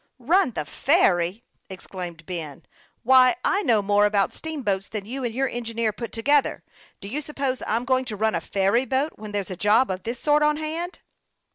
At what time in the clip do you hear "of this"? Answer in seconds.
9.91-10.19